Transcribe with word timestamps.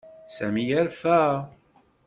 Sami 0.37 0.63
yerfa. 0.69 1.19